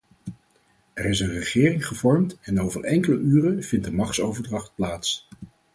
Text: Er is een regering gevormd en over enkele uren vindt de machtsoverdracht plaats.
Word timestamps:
Er 0.93 1.05
is 1.05 1.19
een 1.19 1.31
regering 1.33 1.87
gevormd 1.87 2.37
en 2.41 2.59
over 2.61 2.83
enkele 2.83 3.17
uren 3.17 3.63
vindt 3.63 3.85
de 3.85 3.91
machtsoverdracht 3.93 4.71
plaats. 4.75 5.27